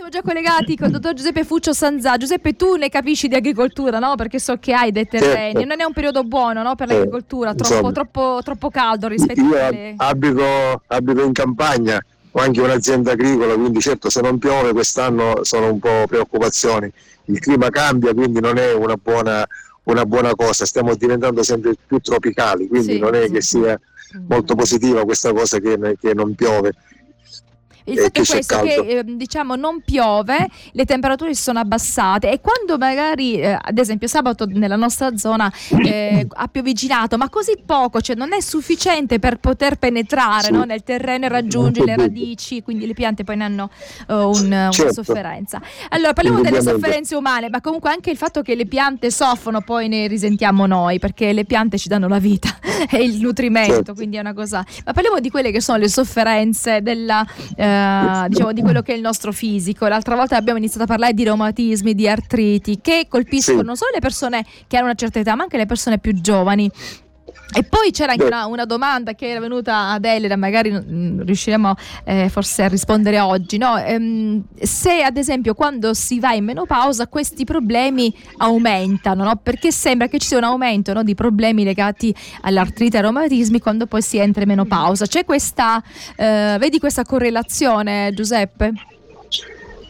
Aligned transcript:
siamo 0.00 0.08
già 0.08 0.22
collegati 0.22 0.78
con 0.78 0.86
il 0.86 0.92
dottor 0.94 1.12
Giuseppe 1.12 1.44
Fuccio 1.44 1.74
Sanzà. 1.74 2.16
Giuseppe, 2.16 2.56
tu 2.56 2.76
ne 2.76 2.88
capisci 2.88 3.28
di 3.28 3.34
agricoltura, 3.34 3.98
no? 3.98 4.14
Perché 4.14 4.38
so 4.38 4.56
che 4.56 4.72
hai 4.72 4.92
dei 4.92 5.06
terreni. 5.06 5.52
Certo. 5.52 5.68
Non 5.68 5.78
è 5.78 5.84
un 5.84 5.92
periodo 5.92 6.24
buono 6.24 6.62
no? 6.62 6.74
per 6.74 6.88
l'agricoltura, 6.88 7.54
troppo, 7.54 7.92
troppo, 7.92 8.40
troppo, 8.42 8.70
caldo 8.70 9.08
rispetto 9.08 9.42
Io 9.42 9.62
alle... 9.62 9.92
abito, 9.98 10.82
abito 10.86 11.22
in 11.22 11.32
campagna, 11.34 12.02
ho 12.30 12.40
anche 12.40 12.62
un'azienda 12.62 13.12
agricola, 13.12 13.52
quindi 13.54 13.80
certo 13.80 14.08
se 14.08 14.22
non 14.22 14.38
piove 14.38 14.72
quest'anno 14.72 15.44
sono 15.44 15.70
un 15.70 15.78
po' 15.78 16.06
preoccupazioni. 16.08 16.90
Il 17.26 17.38
clima 17.38 17.68
cambia, 17.68 18.14
quindi 18.14 18.40
non 18.40 18.56
è 18.56 18.72
una 18.72 18.96
buona, 18.96 19.46
una 19.82 20.06
buona 20.06 20.34
cosa, 20.34 20.64
stiamo 20.64 20.94
diventando 20.94 21.42
sempre 21.42 21.74
più 21.86 21.98
tropicali, 21.98 22.68
quindi 22.68 22.94
sì, 22.94 22.98
non 22.98 23.14
è 23.14 23.26
sì. 23.26 23.32
che 23.32 23.42
sia 23.42 23.80
molto 24.28 24.54
positiva 24.54 25.04
questa 25.04 25.30
cosa 25.34 25.58
che, 25.58 25.96
che 26.00 26.14
non 26.14 26.34
piove. 26.34 26.72
Il 27.84 27.98
fatto 27.98 28.20
è 28.20 28.26
questo 28.26 28.60
che 28.60 28.74
eh, 28.74 29.04
diciamo 29.04 29.56
non 29.56 29.80
piove, 29.82 30.48
le 30.72 30.84
temperature 30.84 31.34
si 31.34 31.42
sono 31.42 31.58
abbassate 31.58 32.30
e 32.30 32.40
quando 32.40 32.78
magari 32.78 33.40
eh, 33.40 33.56
ad 33.60 33.78
esempio 33.78 34.06
sabato 34.08 34.46
nella 34.46 34.76
nostra 34.76 35.16
zona 35.16 35.50
eh, 35.84 36.26
ha 36.28 36.48
pioviginato, 36.48 37.16
ma 37.16 37.28
così 37.28 37.54
poco, 37.64 38.00
cioè 38.00 38.16
non 38.16 38.32
è 38.32 38.40
sufficiente 38.40 39.18
per 39.18 39.38
poter 39.38 39.76
penetrare 39.76 40.44
sì. 40.44 40.52
no, 40.52 40.64
nel 40.64 40.82
terreno 40.82 41.26
e 41.26 41.28
raggiungere 41.28 41.86
le 41.86 41.96
radici, 41.96 42.62
quindi 42.62 42.86
le 42.86 42.94
piante 42.94 43.24
poi 43.24 43.36
ne 43.36 43.44
hanno 43.44 43.70
uh, 44.08 44.14
un, 44.14 44.34
certo. 44.70 44.82
una 44.82 44.92
sofferenza. 44.92 45.60
Allora 45.90 46.12
parliamo 46.12 46.40
delle 46.40 46.62
sofferenze 46.62 47.14
umane, 47.16 47.48
ma 47.48 47.60
comunque 47.60 47.90
anche 47.90 48.10
il 48.10 48.16
fatto 48.16 48.42
che 48.42 48.54
le 48.54 48.66
piante 48.66 49.10
soffrono 49.10 49.60
poi 49.62 49.88
ne 49.88 50.06
risentiamo 50.06 50.66
noi, 50.66 50.98
perché 50.98 51.32
le 51.32 51.44
piante 51.44 51.78
ci 51.78 51.88
danno 51.88 52.08
la 52.08 52.18
vita 52.18 52.58
e 52.90 53.02
il 53.02 53.20
nutrimento, 53.20 53.74
certo. 53.74 53.94
quindi 53.94 54.16
è 54.16 54.20
una 54.20 54.34
cosa. 54.34 54.64
Ma 54.84 54.92
parliamo 54.92 55.20
di 55.20 55.30
quelle 55.30 55.50
che 55.50 55.60
sono 55.60 55.78
le 55.78 55.88
sofferenze 55.88 56.82
della 56.82 57.24
eh, 57.56 57.69
diciamo, 58.28 58.52
di 58.52 58.62
quello 58.62 58.82
che 58.82 58.92
è 58.92 58.96
il 58.96 59.02
nostro 59.02 59.32
fisico. 59.32 59.86
L'altra 59.86 60.16
volta 60.16 60.36
abbiamo 60.36 60.58
iniziato 60.58 60.84
a 60.84 60.86
parlare 60.86 61.14
di 61.14 61.24
reumatismi, 61.24 61.94
di 61.94 62.08
artriti, 62.08 62.80
che 62.80 63.06
colpiscono 63.08 63.60
sì. 63.60 63.64
non 63.64 63.76
solo 63.76 63.90
le 63.94 64.00
persone 64.00 64.44
che 64.66 64.76
hanno 64.76 64.86
una 64.86 64.94
certa 64.94 65.18
età, 65.18 65.34
ma 65.34 65.44
anche 65.44 65.56
le 65.56 65.66
persone 65.66 65.98
più 65.98 66.12
giovani. 66.12 66.70
E 67.52 67.64
poi 67.64 67.90
c'era 67.90 68.12
anche 68.12 68.24
una, 68.24 68.46
una, 68.46 68.64
domanda 68.64 69.14
che 69.14 69.28
era 69.28 69.40
venuta 69.40 69.90
ad 69.90 70.04
Elena, 70.04 70.36
magari 70.36 70.70
mh, 70.70 71.24
riusciremo 71.24 71.74
eh, 72.04 72.28
forse 72.28 72.64
a 72.64 72.68
rispondere 72.68 73.18
oggi. 73.20 73.58
No? 73.58 73.76
Ehm, 73.78 74.44
se 74.60 75.02
ad 75.02 75.16
esempio 75.16 75.54
quando 75.54 75.94
si 75.94 76.20
va 76.20 76.32
in 76.32 76.44
menopausa 76.44 77.08
questi 77.08 77.44
problemi 77.44 78.14
aumentano, 78.38 79.24
no? 79.24 79.36
perché 79.42 79.72
sembra 79.72 80.06
che 80.06 80.18
ci 80.18 80.28
sia 80.28 80.36
un 80.38 80.44
aumento 80.44 80.92
no, 80.92 81.02
di 81.02 81.14
problemi 81.14 81.64
legati 81.64 82.14
all'artrite 82.42 82.96
e 82.96 82.98
ai 82.98 83.04
reumatismi 83.04 83.58
quando 83.58 83.86
poi 83.86 84.02
si 84.02 84.18
entra 84.18 84.42
in 84.42 84.48
menopausa. 84.48 85.06
C'è 85.06 85.24
questa, 85.24 85.82
eh, 86.16 86.56
vedi 86.58 86.78
questa 86.78 87.04
correlazione 87.04 88.12
Giuseppe? 88.14 88.72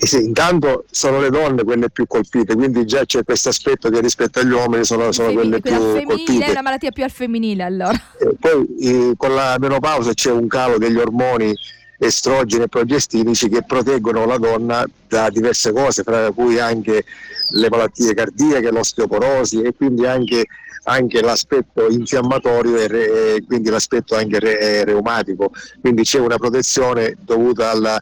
E 0.03 0.07
sì, 0.07 0.25
intanto 0.25 0.87
sono 0.91 1.21
le 1.21 1.29
donne 1.29 1.63
quelle 1.63 1.91
più 1.91 2.07
colpite, 2.07 2.55
quindi 2.55 2.87
già 2.87 3.05
c'è 3.05 3.23
questo 3.23 3.51
aspetto 3.51 3.91
che 3.91 4.01
rispetto 4.01 4.39
agli 4.39 4.51
uomini 4.51 4.83
sono, 4.83 5.13
sono 5.13 5.31
quelle 5.31 5.61
più 5.61 5.77
colpite. 6.05 6.47
È 6.47 6.51
una 6.53 6.63
malattia 6.63 6.91
più 6.91 7.05
al 7.05 7.11
femminile 7.11 7.65
allora. 7.65 8.01
E 8.19 8.35
poi 8.41 8.67
eh, 8.81 9.13
con 9.19 9.35
la 9.35 9.57
menopausa 9.61 10.15
c'è 10.15 10.31
un 10.31 10.49
calo 10.49 10.79
degli 10.79 10.97
ormoni 10.97 11.55
estrogeni 11.99 12.63
e 12.63 12.69
progestinici 12.69 13.51
che 13.51 13.63
proteggono 13.63 14.25
la 14.25 14.39
donna 14.39 14.87
da 15.07 15.29
diverse 15.29 15.71
cose, 15.71 16.03
tra 16.03 16.31
cui 16.33 16.59
anche 16.59 17.05
le 17.51 17.69
malattie 17.69 18.15
cardiache, 18.15 18.71
l'osteoporosi 18.71 19.61
e 19.61 19.75
quindi 19.75 20.07
anche, 20.07 20.47
anche 20.85 21.21
l'aspetto 21.21 21.91
infiammatorio 21.91 22.79
e, 22.79 22.89
re, 22.89 23.35
e, 23.35 23.45
quindi 23.47 23.69
l'aspetto 23.69 24.17
anche 24.17 24.39
re, 24.39 24.83
reumatico. 24.85 25.53
Quindi 25.79 26.05
c'è 26.05 26.21
una 26.21 26.39
protezione 26.39 27.19
dovuta 27.21 27.69
alla 27.69 28.01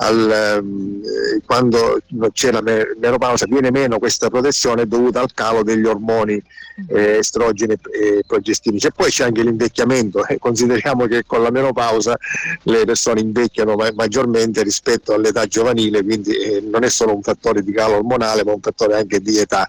al, 0.00 0.30
eh, 0.30 1.40
quando 1.44 2.00
c'è 2.32 2.52
la 2.52 2.62
menopausa 2.62 3.46
viene 3.46 3.70
meno 3.70 3.98
questa 3.98 4.28
protezione 4.28 4.86
dovuta 4.86 5.20
al 5.20 5.32
calo 5.34 5.62
degli 5.62 5.86
ormoni 5.86 6.34
mm-hmm. 6.34 6.96
eh, 6.96 7.18
estrogeni 7.18 7.74
e 7.90 8.22
progestinici 8.26 8.86
e 8.86 8.92
poi 8.92 9.10
c'è 9.10 9.24
anche 9.24 9.42
l'invecchiamento 9.42 10.24
eh, 10.26 10.38
consideriamo 10.38 11.06
che 11.06 11.24
con 11.26 11.42
la 11.42 11.50
menopausa 11.50 12.16
le 12.64 12.84
persone 12.84 13.20
invecchiano 13.20 13.74
ma- 13.74 13.90
maggiormente 13.94 14.62
rispetto 14.62 15.14
all'età 15.14 15.46
giovanile 15.46 16.02
quindi 16.02 16.32
eh, 16.32 16.60
non 16.60 16.84
è 16.84 16.88
solo 16.88 17.14
un 17.14 17.22
fattore 17.22 17.62
di 17.62 17.72
calo 17.72 17.96
ormonale 17.96 18.44
ma 18.44 18.52
un 18.52 18.60
fattore 18.60 18.96
anche 18.96 19.20
di 19.20 19.38
età 19.38 19.68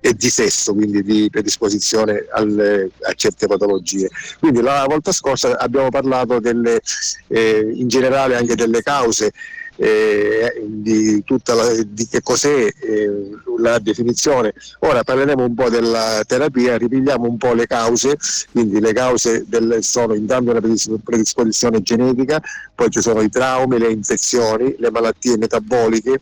e 0.00 0.14
di 0.14 0.28
sesso, 0.28 0.72
quindi 0.72 1.02
di 1.02 1.28
predisposizione 1.30 2.26
alle, 2.30 2.90
a 3.00 3.12
certe 3.14 3.48
patologie. 3.48 4.08
Quindi 4.38 4.60
la 4.60 4.84
volta 4.86 5.10
scorsa 5.10 5.58
abbiamo 5.58 5.88
parlato 5.88 6.38
delle, 6.38 6.80
eh, 7.28 7.72
in 7.74 7.88
generale 7.88 8.36
anche 8.36 8.54
delle 8.54 8.82
cause 8.82 9.32
eh, 9.76 10.62
di, 10.66 11.22
la, 11.44 11.82
di, 11.86 12.06
che 12.06 12.22
cos'è 12.22 12.66
eh, 12.66 13.30
la 13.58 13.78
definizione. 13.78 14.54
Ora 14.80 15.04
parleremo 15.04 15.44
un 15.44 15.54
po' 15.54 15.68
della 15.68 16.22
terapia, 16.26 16.76
ripigliamo 16.78 17.28
un 17.28 17.36
po' 17.36 17.52
le 17.52 17.66
cause, 17.66 18.16
quindi 18.52 18.80
le 18.80 18.92
cause 18.92 19.44
del, 19.46 19.78
sono 19.82 20.14
intanto 20.14 20.50
una 20.50 20.60
predisposizione 20.60 21.82
genetica, 21.82 22.40
poi 22.74 22.90
ci 22.90 23.00
sono 23.00 23.20
i 23.20 23.28
traumi, 23.28 23.78
le 23.78 23.90
infezioni, 23.90 24.74
le 24.78 24.90
malattie 24.90 25.36
metaboliche. 25.36 26.20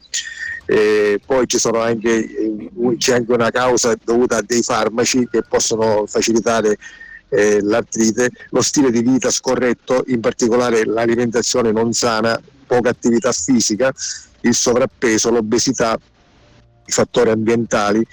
Eh, 0.67 1.21
poi 1.25 1.45
anche, 1.75 2.27
c'è 2.97 3.15
anche 3.15 3.33
una 3.33 3.51
causa 3.51 3.95
dovuta 4.03 4.39
a 4.39 4.43
dei 4.43 4.63
farmaci 4.63 5.29
che 5.31 5.43
possono 5.47 6.07
facilitare 6.07 6.79
eh, 7.29 7.61
l'artrite, 7.61 8.31
lo 8.51 8.63
stile 8.63 8.91
di 8.91 9.03
vita 9.03 9.31
scorretto, 9.31 10.05
in 10.07 10.21
particolare 10.21 10.85
l'alimentazione 10.87 11.73
non 11.73 11.93
sana, 11.93 12.41
poca 12.65 12.91
attività 12.91 13.33
fisica, 13.33 13.93
il 14.43 14.55
sovrappeso, 14.55 15.31
l'obesità, 15.31 15.99
i 16.87 16.93
fattori 16.93 17.31
ambientali, 17.31 18.05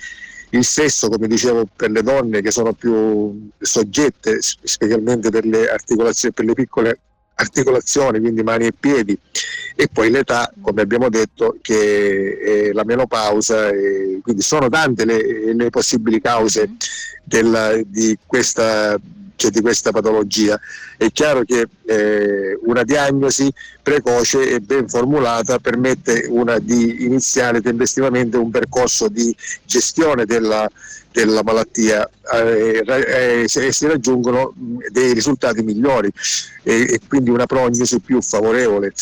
il 0.51 0.65
sesso, 0.65 1.09
come 1.09 1.27
dicevo, 1.27 1.67
per 1.75 1.91
le 1.91 2.03
donne 2.03 2.41
che 2.41 2.51
sono 2.51 2.73
più 2.73 3.49
soggette, 3.59 4.39
specialmente 4.41 5.29
per 5.29 5.45
le 5.45 5.69
articolazioni, 5.69 6.33
per 6.33 6.45
le 6.45 6.53
piccole 6.53 6.99
articolazioni, 7.35 8.19
quindi 8.19 8.43
mani 8.43 8.67
e 8.67 8.73
piedi, 8.77 9.17
e 9.75 9.87
poi 9.91 10.09
l'età, 10.11 10.51
come 10.61 10.81
abbiamo 10.81 11.09
detto, 11.09 11.57
che 11.61 12.37
è 12.37 12.71
la 12.71 12.83
menopausa, 12.83 13.69
quindi 14.21 14.41
sono 14.41 14.69
tante 14.69 15.05
le, 15.05 15.53
le 15.53 15.69
possibili 15.69 16.21
cause 16.21 16.71
della, 17.23 17.75
di 17.85 18.17
questa 18.25 18.99
cioè 19.41 19.49
di 19.49 19.61
questa 19.61 19.91
patologia. 19.91 20.59
È 20.95 21.09
chiaro 21.11 21.43
che 21.43 21.67
eh, 21.85 22.59
una 22.63 22.83
diagnosi 22.83 23.51
precoce 23.81 24.51
e 24.51 24.59
ben 24.59 24.87
formulata 24.87 25.57
permette 25.57 26.27
una, 26.29 26.59
di 26.59 27.05
iniziare 27.05 27.59
tempestivamente 27.59 28.37
un 28.37 28.51
percorso 28.51 29.07
di 29.07 29.35
gestione 29.65 30.25
della, 30.25 30.69
della 31.11 31.43
malattia 31.43 32.09
eh, 32.33 32.83
eh, 32.85 33.43
e 33.43 33.71
si 33.71 33.85
raggiungono 33.85 34.53
dei 34.89 35.13
risultati 35.13 35.61
migliori 35.61 36.09
e, 36.63 36.93
e, 36.93 36.99
quindi 37.07 37.29
una 37.29 37.45
prognosi 37.45 37.99
più 37.99 38.21
favorevole. 38.21 38.93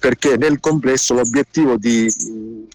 Perché 0.00 0.36
nel 0.36 0.58
complesso 0.58 1.14
l'obiettivo 1.14 1.76
di, 1.76 2.12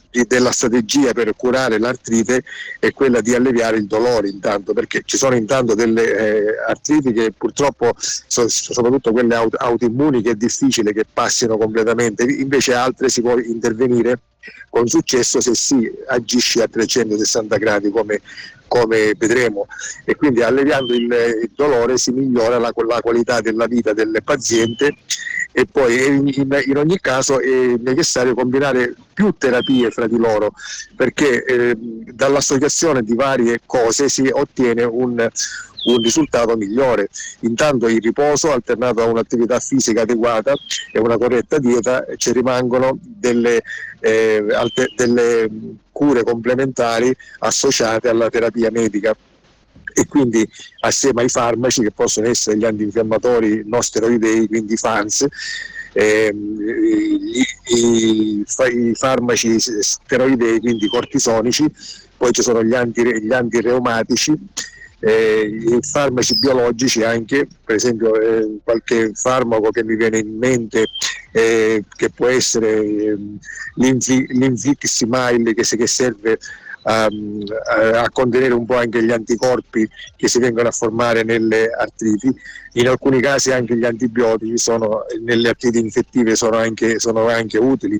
di, 0.09 0.25
della 0.25 0.51
strategia 0.51 1.11
per 1.11 1.35
curare 1.35 1.77
l'artrite 1.77 2.43
è 2.79 2.93
quella 2.93 3.19
di 3.19 3.35
alleviare 3.35 3.77
il 3.77 3.85
dolore 3.85 4.29
intanto 4.29 4.71
perché 4.71 5.01
ci 5.03 5.17
sono 5.17 5.35
intanto 5.35 5.75
delle 5.75 6.17
eh, 6.17 6.45
artriti 6.65 7.11
che 7.11 7.33
purtroppo 7.37 7.93
so, 7.97 8.47
soprattutto 8.47 9.11
quelle 9.11 9.35
aut- 9.35 9.55
autoimmuni 9.59 10.21
che 10.21 10.31
è 10.31 10.35
difficile 10.35 10.93
che 10.93 11.05
passino 11.11 11.57
completamente. 11.57 12.23
Invece 12.23 12.73
altre 12.73 13.09
si 13.09 13.21
può 13.21 13.37
intervenire 13.37 14.19
con 14.69 14.87
successo 14.87 15.41
se 15.41 15.55
si 15.55 15.91
agisce 16.07 16.61
a 16.61 16.67
360 16.67 17.57
gradi 17.57 17.89
come, 17.89 18.21
come 18.67 19.13
vedremo. 19.17 19.67
E 20.05 20.15
quindi 20.15 20.41
alleviando 20.41 20.93
il, 20.93 21.11
il 21.43 21.51
dolore 21.55 21.97
si 21.97 22.11
migliora 22.11 22.57
la, 22.57 22.71
la, 22.75 23.01
qualità 23.01 23.41
della 23.41 23.65
vita 23.65 23.93
del 23.93 24.21
paziente 24.23 24.95
e 25.51 25.65
poi 25.65 26.05
in, 26.05 26.27
in, 26.65 26.77
ogni 26.77 26.99
caso 26.99 27.39
è 27.39 27.75
necessario 27.79 28.35
combinare 28.35 28.93
più 29.11 29.33
terapie 29.35 29.89
fra 29.89 30.05
di 30.05 30.17
loro 30.17 30.53
perché 30.95 31.43
eh, 31.43 31.75
dall'associazione 32.13 33.01
di 33.01 33.15
varie 33.15 33.61
cose 33.65 34.07
si 34.07 34.29
ottiene 34.31 34.83
un, 34.83 35.27
un 35.85 36.01
risultato 36.01 36.55
migliore. 36.55 37.09
Intanto 37.41 37.87
il 37.87 38.01
riposo 38.01 38.51
alternato 38.51 39.01
a 39.01 39.05
un'attività 39.05 39.59
fisica 39.59 40.01
adeguata 40.01 40.53
e 40.91 40.99
una 40.99 41.17
corretta 41.17 41.57
dieta 41.59 42.05
ci 42.17 42.31
rimangono 42.31 42.97
delle, 43.01 43.61
eh, 43.99 44.45
alter- 44.51 44.93
delle 44.95 45.49
cure 45.91 46.23
complementari 46.23 47.15
associate 47.39 48.09
alla 48.09 48.29
terapia 48.29 48.69
medica 48.71 49.15
e 49.93 50.05
quindi 50.05 50.47
assieme 50.81 51.23
ai 51.23 51.29
farmaci 51.29 51.81
che 51.81 51.91
possono 51.91 52.27
essere 52.27 52.57
gli 52.57 52.65
antinfiammatori 52.65 53.63
non 53.65 53.81
steroidei, 53.81 54.45
quindi 54.47 54.77
FANS, 54.77 55.25
eh, 55.93 56.31
i, 56.31 57.45
i, 57.75 58.45
i, 58.45 58.93
farmaci 58.93 59.59
steroidei, 59.59 60.59
quindi 60.59 60.87
cortisonici, 60.87 61.65
poi 62.15 62.31
ci 62.31 62.43
sono 62.43 62.63
gli, 62.63 62.75
anti, 62.75 63.01
gli 63.23 63.33
antireumatici 63.33 64.37
eh, 64.99 65.79
farmaci 65.81 66.37
biologici 66.37 67.03
anche, 67.03 67.47
per 67.63 67.75
esempio 67.75 68.19
eh, 68.19 68.59
qualche 68.63 69.11
farmaco 69.13 69.69
che 69.69 69.83
mi 69.83 69.95
viene 69.95 70.19
in 70.19 70.37
mente 70.37 70.87
eh, 71.31 71.83
che 71.95 72.09
può 72.09 72.27
essere 72.27 72.83
eh, 72.83 73.17
l'Infix 73.75 74.85
Smile 74.85 75.53
che, 75.53 75.63
che 75.63 75.87
serve 75.87 76.39
um, 76.87 77.43
a 77.93 78.09
contenere 78.09 78.53
un 78.53 78.65
po' 78.65 78.77
anche 78.77 79.03
gli 79.03 79.11
anticorpi 79.11 79.87
che 80.15 80.27
si 80.27 80.39
vengono 80.39 80.69
a 80.69 80.71
formare 80.71 81.23
nelle 81.23 81.69
artriti. 81.69 82.33
In 82.73 82.87
alcuni 82.87 83.19
casi 83.19 83.51
anche 83.51 83.75
gli 83.75 83.85
antibiotici 83.85 84.57
sono, 84.57 85.05
nelle 85.23 85.49
artriti 85.49 85.79
infettive 85.79 86.35
sono 86.35 86.57
anche, 86.57 86.99
sono 86.99 87.27
anche 87.27 87.57
utili. 87.57 87.99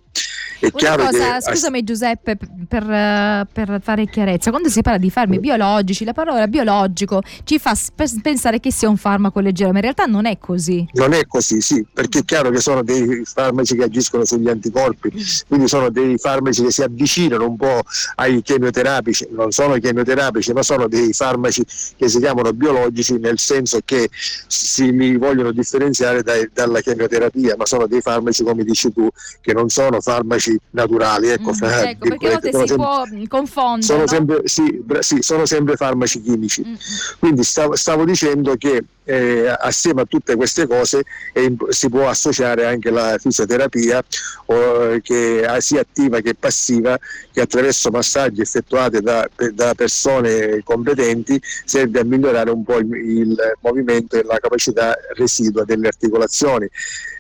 È 0.60 0.72
chiaro 0.72 1.06
cosa, 1.06 1.36
che, 1.36 1.42
scusami 1.42 1.84
Giuseppe 1.84 2.36
per, 2.68 3.48
per, 3.52 3.80
fare 3.82 4.08
chiarezza, 4.08 4.50
quando 4.50 4.70
si 4.70 4.82
parla 4.82 4.98
di 4.98 5.12
farmi 5.12 5.40
biologici, 5.40 6.04
la 6.04 6.14
parola 6.14 6.48
biologico 6.48 7.22
ci 7.44 7.60
fa 7.60 7.76
pensare 8.22 8.60
che 8.60 8.72
sia 8.72 8.90
un 8.90 8.98
farmaco 8.98 9.40
leggero, 9.40 9.70
ma 9.70 9.78
in 9.78 9.84
realtà 9.84 10.06
non 10.06 10.26
è 10.26 10.40
così. 10.40 10.88
Non 10.94 11.14
è 11.14 11.26
così, 11.28 11.62
sì, 11.62 11.86
perché 11.92 12.20
è 12.20 12.26
chiaro 12.26 12.50
che 12.50 12.60
sono 12.60 12.82
dei 12.82 13.22
farmaci 13.24 13.76
che 13.76 13.84
agiscono 13.84 14.26
sugli 14.26 14.50
anticorpi, 14.50 15.12
quindi 15.48 15.68
sono 15.68 15.90
dei 15.90 16.18
farmaci 16.18 16.64
che 16.64 16.72
si 16.72 16.82
avvicinano 16.82 17.48
un 17.48 17.56
po' 17.56 17.82
ai 18.16 18.42
chemioterapici, 18.78 19.28
non 19.32 19.52
sono 19.52 19.74
chemioterapici, 19.76 20.54
ma 20.54 20.62
sono 20.62 20.88
dei 20.88 21.14
farmaci 21.14 21.64
che 21.96 22.08
si 22.08 22.20
chiamano 22.20 22.54
biologici 22.54 23.18
nel 23.18 23.40
senso 23.40 23.80
che 23.84 24.10
si 24.12 24.92
li 24.92 25.18
vogliono 25.18 25.52
differenziare 25.52 26.22
dai, 26.22 26.50
dalla 26.54 26.82
chemioterapia, 26.82 27.56
ma 27.58 27.66
sono 27.66 27.88
dei 27.88 28.02
farmaci, 28.02 28.44
come 28.44 28.64
dici 28.64 28.92
tu, 28.94 29.08
che 29.42 29.54
non 29.54 29.70
sono 29.70 30.00
farmaci 30.00 30.58
naturali. 30.72 31.30
Ecco, 31.30 31.52
mm, 31.52 31.64
ecco 31.64 32.08
perché 32.10 32.28
a 32.28 32.32
volte 32.32 32.52
si 32.52 32.58
sempre, 32.58 32.76
può 32.76 33.04
confondere. 33.28 33.82
Sono, 33.82 34.00
no? 34.02 34.08
sempre, 34.08 34.42
sì, 34.46 34.84
sì, 35.00 35.18
sono 35.22 35.46
sempre 35.46 35.76
farmaci 35.76 36.22
chimici. 36.22 36.64
Mm. 36.66 36.74
Quindi 37.20 37.44
stavo, 37.44 37.76
stavo, 37.76 38.06
dicendo 38.06 38.56
che 38.58 38.84
eh, 39.04 39.48
assieme 39.48 40.02
a 40.02 40.06
tutte 40.06 40.36
queste 40.36 40.68
cose 40.68 41.04
eh, 41.34 41.56
si 41.70 41.90
può 41.90 42.10
associare 42.10 42.66
anche 42.66 42.90
la 42.90 43.18
fisioterapia 43.18 44.04
eh, 44.46 45.00
che 45.02 45.48
sia 45.60 45.80
attiva 45.80 46.20
che 46.20 46.36
passiva 46.36 47.00
che 47.32 47.40
attraverso 47.40 47.90
massaggi 47.90 48.42
effettuati 48.42 48.67
da, 48.68 49.30
da 49.54 49.74
persone 49.74 50.62
competenti 50.64 51.42
serve 51.66 52.00
a 52.00 52.04
migliorare 52.04 52.52
un 52.52 52.64
po' 52.64 52.78
il, 52.78 52.94
il 52.94 53.38
movimento 53.62 54.18
e 54.18 54.24
la 54.24 54.38
capacità 54.40 54.96
residua 55.16 55.64
delle 55.64 55.88
articolazioni. 55.88 56.68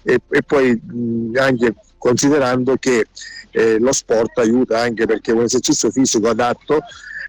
E, 0.04 0.20
e 0.30 0.44
poi 0.44 0.74
mh, 0.74 1.38
anche 1.38 1.76
considerando 1.98 2.78
che 2.78 3.08
eh, 3.52 3.80
lo 3.80 3.92
sport 3.92 4.38
aiuta 4.40 4.80
anche 4.80 5.06
perché 5.06 5.32
un 5.32 5.44
esercizio 5.44 5.90
fisico 5.90 6.30
adatto 6.30 6.82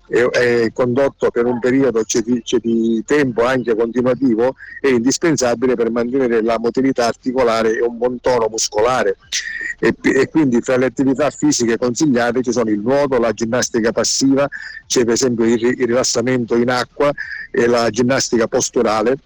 è, 0.09 0.71
condotto 0.73 1.31
per 1.31 1.45
un 1.45 1.59
periodo 1.59 2.03
c'è 2.03 2.21
di, 2.21 2.43
c'è 2.43 2.59
di, 2.59 3.03
tempo 3.05 3.45
anche 3.45 3.77
continuativo 3.77 4.55
è 4.81 4.89
indispensabile 4.89 5.75
per 5.75 5.91
mantenere 5.91 6.43
la 6.43 6.59
motilità 6.59 7.07
articolare 7.07 7.77
e 7.77 7.83
un 7.83 7.97
buon 7.99 8.21
tono 8.21 8.49
muscolare. 8.51 9.17
E, 9.81 9.95
e, 10.03 10.29
quindi 10.29 10.61
fra 10.61 10.77
le 10.77 10.87
attività 10.87 11.31
fisiche 11.31 11.77
consigliate 11.77 12.43
ci 12.43 12.51
sono 12.51 12.71
il 12.71 12.81
nuoto, 12.81 13.19
la 13.19 13.33
ginnastica 13.33 13.93
passiva, 13.93 14.49
c'è 14.87 15.05
per 15.05 15.15
esempio 15.15 15.45
il, 15.45 15.63
il 15.63 15.87
rilassamento 15.87 16.57
in 16.57 16.71
acqua 16.71 17.13
e 17.51 17.67
la 17.67 17.89
ginnastica 17.91 18.49
posturale 18.49 19.19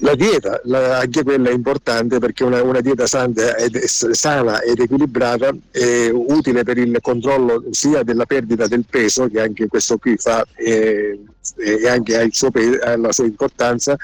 la 0.00 0.14
dieta, 0.14 0.60
la, 0.64 0.98
anche 0.98 1.22
quella 1.22 1.50
è 1.50 1.52
importante 1.52 2.18
perché 2.18 2.44
una, 2.44 2.62
una 2.62 2.80
dieta 2.80 3.06
sana 3.06 3.56
ed, 3.56 3.76
sana 3.84 4.60
ed, 4.62 4.80
equilibrata 4.80 5.54
è 5.70 6.08
utile 6.10 6.62
per 6.62 6.78
il 6.78 6.96
controllo 7.00 7.64
sia 7.70 8.02
della 8.02 8.26
perdita 8.26 8.66
del 8.66 8.84
peso, 8.88 9.28
che 9.28 9.40
anche 9.40 9.66
questo 9.66 9.98
qui 9.98 10.16
fa 10.16 10.46
eh, 10.56 11.20
e 11.56 11.88
anche 11.88 12.16
ha, 12.16 12.22
ha, 12.22 12.96
la 12.96 13.12
sua 13.12 13.24
importanza, 13.24 13.96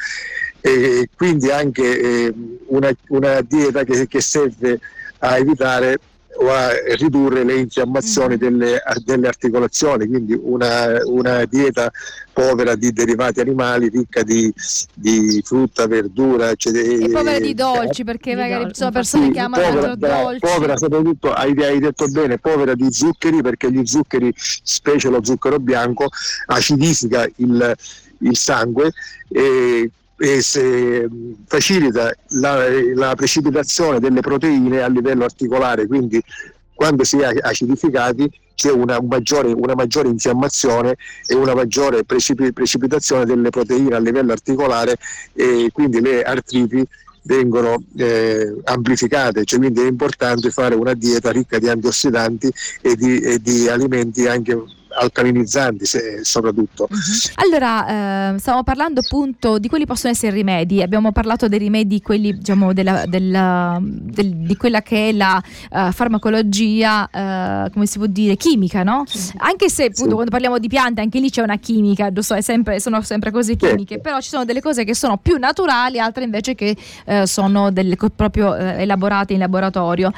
e 0.60 1.08
quindi 1.16 1.50
anche 1.50 2.00
eh, 2.00 2.34
una, 2.66 2.90
una, 3.08 3.40
dieta 3.40 3.84
che, 3.84 4.06
che 4.06 4.20
serve 4.20 4.80
a 5.18 5.38
evitare 5.38 5.98
o 6.38 6.50
a 6.50 6.70
ridurre 6.96 7.44
le 7.44 7.58
infiammazioni 7.58 8.34
mm. 8.34 8.38
delle, 8.38 8.82
delle 9.04 9.28
articolazioni, 9.28 10.06
quindi 10.06 10.38
una, 10.40 10.98
una, 11.04 11.44
dieta 11.44 11.90
povera 12.32 12.74
di 12.74 12.92
derivati 12.92 13.40
animali, 13.40 13.88
ricca 13.88 14.22
di, 14.22 14.52
di 14.94 15.42
frutta, 15.44 15.86
verdura, 15.86 16.50
eccetera. 16.50 17.04
E 17.04 17.10
povera 17.10 17.38
di 17.38 17.54
dolci, 17.54 18.04
perché 18.04 18.34
di 18.34 18.40
magari 18.40 18.66
ci 18.68 18.74
sono 18.74 18.90
persone 18.90 19.26
sì, 19.26 19.32
che 19.32 19.40
amano 19.40 19.62
povera, 19.62 19.94
dolci. 19.94 20.38
Povera 20.40 20.76
soprattutto, 20.76 21.32
hai, 21.32 21.54
hai, 21.62 21.78
detto 21.78 22.06
bene, 22.08 22.38
povera 22.38 22.74
di 22.74 22.92
zuccheri, 22.92 23.40
perché 23.42 23.70
gli 23.72 23.84
zuccheri, 23.86 24.32
specie 24.36 25.08
lo 25.08 25.24
zucchero 25.24 25.58
bianco, 25.58 26.08
acidifica 26.46 27.26
il, 27.36 27.74
il 28.18 28.36
sangue 28.36 28.92
e 29.28 29.90
facilita 31.46 32.14
la, 32.28 32.68
la, 32.94 33.14
precipitazione 33.14 34.00
delle 34.00 34.20
proteine 34.20 34.80
a 34.80 34.88
livello 34.88 35.24
articolare, 35.24 35.86
quindi 35.86 36.22
quando 36.74 37.04
si 37.04 37.18
è 37.18 37.38
acidificati 37.40 38.30
c'è 38.54 38.70
una 38.70 38.98
maggiore, 39.02 39.52
una 39.52 39.74
maggiore 39.74 40.08
infiammazione 40.08 40.96
e 41.26 41.34
una 41.34 41.54
maggiore 41.54 42.04
precipitazione 42.04 43.26
delle 43.26 43.50
proteine 43.50 43.94
a 43.94 43.98
livello 43.98 44.32
articolare 44.32 44.96
e 45.34 45.68
quindi 45.72 46.00
le 46.00 46.22
artriti 46.22 46.86
vengono 47.22 47.82
eh, 47.96 48.56
amplificate, 48.64 49.44
cioè 49.44 49.58
quindi 49.58 49.80
è 49.80 49.86
importante 49.86 50.50
fare 50.50 50.74
una 50.74 50.94
dieta 50.94 51.30
ricca 51.30 51.58
di 51.58 51.68
antiossidanti 51.68 52.50
e 52.80 52.96
di, 52.96 53.18
e 53.18 53.38
di 53.40 53.68
alimenti 53.68 54.26
anche 54.26 54.62
alcalinizzanti 54.96 55.84
se, 55.84 56.20
soprattutto. 56.22 56.88
Uh-huh. 56.90 57.44
Allora, 57.44 58.34
eh, 58.34 58.38
stiamo 58.38 58.62
parlando 58.62 59.00
appunto 59.00 59.58
di 59.58 59.68
quelli 59.68 59.86
possono 59.86 60.12
essere 60.12 60.32
rimedi, 60.32 60.82
abbiamo 60.82 61.12
parlato 61.12 61.48
dei 61.48 61.58
rimedi, 61.58 62.00
quelli 62.00 62.32
diciamo 62.32 62.72
della, 62.72 63.04
della, 63.06 63.78
del, 63.80 64.34
di 64.34 64.56
quella 64.56 64.82
che 64.82 65.10
è 65.10 65.12
la 65.12 65.42
uh, 65.70 65.92
farmacologia, 65.92 67.08
uh, 67.12 67.70
come 67.70 67.86
si 67.86 67.98
può 67.98 68.06
dire, 68.06 68.36
chimica, 68.36 68.82
no? 68.82 69.04
Anche 69.38 69.68
se 69.68 69.84
appunto 69.84 70.08
sì. 70.08 70.12
quando 70.14 70.30
parliamo 70.30 70.58
di 70.58 70.68
piante 70.68 71.00
anche 71.00 71.20
lì 71.20 71.30
c'è 71.30 71.42
una 71.42 71.58
chimica, 71.58 72.12
giusto? 72.12 72.40
Sempre, 72.40 72.80
sono 72.80 73.02
sempre 73.02 73.30
cose 73.30 73.56
chimiche, 73.56 73.96
sì. 73.96 74.00
però 74.00 74.20
ci 74.20 74.28
sono 74.28 74.44
delle 74.44 74.60
cose 74.60 74.84
che 74.84 74.94
sono 74.94 75.18
più 75.18 75.36
naturali, 75.38 75.98
altre 75.98 76.24
invece 76.24 76.54
che 76.54 76.76
uh, 77.06 77.24
sono 77.24 77.70
delle, 77.70 77.96
proprio 78.14 78.54
elaborate 78.54 79.32
in 79.32 79.38
laboratorio. 79.38 80.12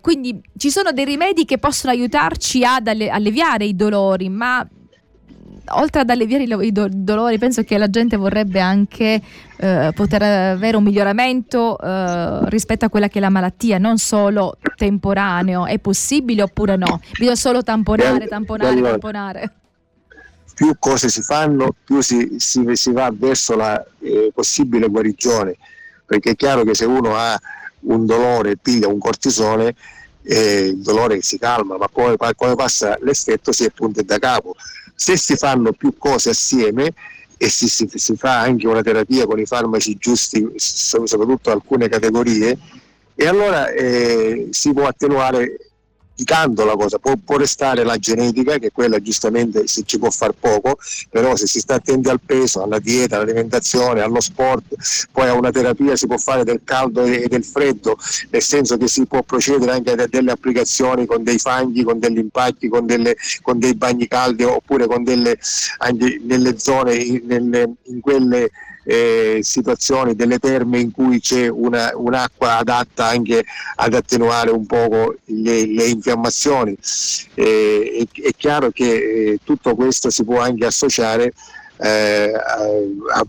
quindi 0.00 0.40
ci 0.56 0.70
sono 0.70 0.92
dei 0.92 1.04
rimedi 1.04 1.44
che 1.44 1.58
possono 1.58 1.92
aiutarci 1.92 2.64
ad 2.64 2.86
alleviare 2.86 3.69
i 3.70 3.76
dolori, 3.76 4.28
ma 4.28 4.66
oltre 5.72 6.00
ad 6.00 6.10
alleviare 6.10 6.44
i, 6.44 6.72
do- 6.72 6.88
dolori, 6.90 7.38
penso 7.38 7.62
che 7.62 7.78
la 7.78 7.88
gente 7.88 8.16
vorrebbe 8.16 8.60
anche 8.60 9.20
eh, 9.56 9.92
poter 9.94 10.22
avere 10.22 10.76
un 10.76 10.82
miglioramento 10.82 11.78
eh, 11.78 12.48
rispetto 12.48 12.84
a 12.84 12.88
quella 12.88 13.08
che 13.08 13.18
è 13.18 13.20
la 13.20 13.28
malattia, 13.28 13.78
non 13.78 13.98
solo 13.98 14.56
temporaneo. 14.76 15.66
È 15.66 15.78
possibile 15.78 16.42
oppure 16.42 16.76
no? 16.76 17.00
Bisogna 17.12 17.36
solo 17.36 17.62
tamponare, 17.62 18.26
tamponare, 18.26 18.80
tamponare. 18.80 19.52
Più 20.54 20.74
cose 20.78 21.08
si 21.08 21.22
fanno, 21.22 21.74
più 21.84 22.00
si, 22.00 22.36
si, 22.38 22.64
si 22.72 22.92
va 22.92 23.10
verso 23.12 23.56
la 23.56 23.82
eh, 24.00 24.30
possibile 24.34 24.88
guarigione, 24.88 25.56
perché 26.04 26.30
è 26.30 26.36
chiaro 26.36 26.64
che 26.64 26.74
se 26.74 26.84
uno 26.84 27.14
ha 27.16 27.38
un 27.82 28.04
dolore, 28.04 28.56
piglia 28.56 28.88
un 28.88 28.98
cortisone, 28.98 29.74
eh, 30.22 30.66
il 30.66 30.78
dolore 30.78 31.20
si 31.22 31.38
calma, 31.38 31.76
ma 31.76 31.88
poi 31.88 32.16
quando 32.16 32.56
passa 32.56 32.96
l'effetto 33.00 33.52
si 33.52 33.64
è 33.64 33.70
punto 33.70 34.02
da 34.02 34.18
capo. 34.18 34.54
Se 34.94 35.16
si 35.16 35.36
fanno 35.36 35.72
più 35.72 35.96
cose 35.96 36.30
assieme 36.30 36.92
e 37.36 37.48
si, 37.48 37.68
si, 37.68 37.88
si 37.92 38.16
fa 38.16 38.40
anche 38.40 38.66
una 38.66 38.82
terapia 38.82 39.26
con 39.26 39.38
i 39.38 39.46
farmaci 39.46 39.96
giusti, 39.96 40.46
soprattutto 40.56 41.50
alcune 41.50 41.88
categorie, 41.88 42.58
e 43.14 43.26
allora 43.26 43.70
eh, 43.70 44.48
si 44.50 44.72
può 44.72 44.86
attenuare 44.86 45.69
praticando 46.20 46.64
la 46.64 46.76
cosa, 46.76 46.98
può, 46.98 47.14
può, 47.16 47.36
restare 47.36 47.82
la 47.82 47.96
genetica 47.96 48.58
che 48.58 48.70
quella 48.70 49.00
giustamente 49.00 49.66
si 49.66 49.84
ci 49.86 49.98
può 49.98 50.10
far 50.10 50.32
poco, 50.32 50.78
però 51.08 51.34
se 51.36 51.46
si 51.46 51.60
sta 51.60 51.76
attenti 51.76 52.08
al 52.08 52.20
peso, 52.24 52.62
alla 52.62 52.78
dieta, 52.78 53.16
all'alimentazione, 53.16 54.02
allo 54.02 54.20
sport, 54.20 54.74
poi 55.12 55.28
a 55.28 55.34
una 55.34 55.50
terapia 55.50 55.96
si 55.96 56.06
può 56.06 56.18
fare 56.18 56.44
del 56.44 56.60
caldo 56.64 57.04
e 57.04 57.26
del 57.28 57.44
freddo, 57.44 57.96
nel 58.30 58.42
senso 58.42 58.76
che 58.76 58.88
si 58.88 59.06
può 59.06 59.22
procedere 59.22 59.72
anche 59.72 59.92
a 59.92 60.06
delle 60.06 60.30
applicazioni 60.30 61.06
con 61.06 61.22
dei 61.22 61.38
fanghi, 61.38 61.82
con 61.82 61.98
degli 61.98 62.18
impacchi, 62.18 62.68
con, 62.68 62.84
delle, 62.84 63.16
con 63.42 63.58
dei 63.58 63.74
bagni 63.74 64.06
caldi 64.06 64.44
oppure 64.44 64.86
con 64.86 65.02
delle, 65.02 65.38
anche 65.78 66.20
nelle 66.22 66.58
zone, 66.58 67.22
nelle, 67.24 67.74
in 67.84 68.00
quelle 68.00 68.50
eh, 68.84 69.40
situazioni 69.42 70.14
delle 70.14 70.38
terme 70.38 70.78
in 70.78 70.90
cui 70.90 71.20
c'è 71.20 71.48
una, 71.48 71.92
un'acqua 71.94 72.58
adatta 72.58 73.06
anche 73.06 73.44
ad 73.76 73.94
attenuare 73.94 74.50
un 74.50 74.66
po' 74.66 75.16
le, 75.24 75.66
le 75.66 75.84
infiammazioni. 75.86 76.76
Eh, 77.34 78.06
è, 78.14 78.20
è, 78.20 78.30
chiaro 78.36 78.70
che 78.70 78.92
eh, 78.92 79.38
tutto 79.44 79.74
questo 79.74 80.10
si 80.10 80.24
può 80.24 80.40
anche 80.40 80.66
associare 80.66 81.32
eh, 81.82 82.32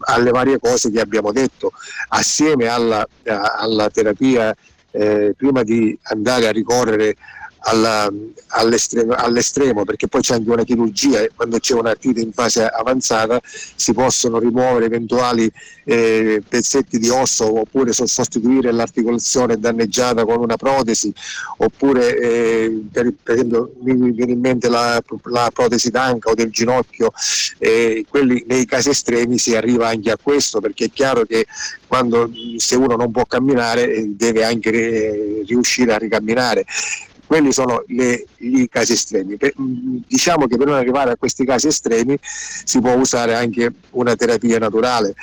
alle 0.02 0.32
varie 0.32 0.60
cose 0.60 0.92
che 0.92 1.00
abbiamo 1.00 1.32
detto, 1.32 1.72
assieme 2.10 2.68
alla, 2.68 3.08
alla 3.26 3.90
terapia, 3.90 4.54
eh, 4.92 5.34
prima 5.38 5.64
di 5.64 5.98
andare 6.04 6.48
a 6.48 6.52
ricorrere 6.52 7.16
alla, 7.62 8.12
all'estremo, 8.48 9.14
all'estremo, 9.14 9.84
perché 9.84 10.08
poi 10.08 10.22
c'è 10.22 10.36
anche 10.36 10.50
una 10.50 10.64
chirurgia 10.64 11.22
e 11.22 11.32
quando 11.36 11.60
c'è 11.60 11.74
un'artrite 11.74 12.22
in 12.22 12.32
fase 12.32 12.66
avanzata 12.66 13.40
si 13.44 13.94
possono 13.94 14.40
rimuovere 14.40 14.86
eventuali 14.86 15.52
eh, 15.84 16.42
pezzetti 16.48 16.98
di 16.98 17.10
osso 17.10 17.60
oppure 17.60 17.92
sostituire 17.94 18.72
l'articolazione 18.72 19.60
danneggiata 19.60 20.26
con 20.26 20.40
una 20.40 20.56
protesi 20.56 21.14
oppure 21.58 22.18
eh, 22.18 22.82
per, 22.92 23.14
per, 23.22 23.36
esempio 23.36 23.74
mi 23.82 24.12
viene 24.12 24.32
in 24.32 24.40
mente 24.40 24.70
la, 24.70 25.02
la 25.24 25.50
protesi 25.54 25.90
d'anca 25.90 26.30
o 26.30 26.34
del 26.34 26.50
ginocchio, 26.50 27.12
eh, 27.58 28.06
quelli, 28.08 28.44
nei 28.48 28.66
casi 28.66 28.90
estremi 28.90 29.38
si 29.38 29.56
arriva 29.56 29.88
anche 29.88 30.12
a 30.12 30.18
questo 30.22 30.60
perché 30.60 30.86
è 30.86 30.92
chiaro 30.92 31.26
che 31.26 31.46
quando 31.88 32.32
se 32.58 32.76
uno 32.76 32.96
non 32.96 33.12
può 33.12 33.26
camminare 33.26 33.94
eh, 33.94 34.08
deve 34.16 34.44
anche 34.44 34.72
eh, 34.72 35.44
riuscire 35.46 35.94
a 35.94 35.98
ricamminare 35.98 36.66
quelli 37.32 37.54
sono 37.54 37.86
le, 37.88 38.26
i 38.40 38.68
casi 38.68 38.92
estremi. 38.92 39.38
Per, 39.38 39.54
diciamo 39.56 40.48
che 40.48 40.58
per 40.58 40.68
non 40.68 40.76
arrivare 40.76 41.12
a 41.12 41.16
questi 41.16 41.46
casi 41.46 41.68
estremi 41.68 42.18
si 42.20 42.82
può 42.82 42.94
usare 42.94 43.36
anche 43.36 43.72
una 43.92 44.18
terapia 44.18 44.60
naturale 44.60 45.14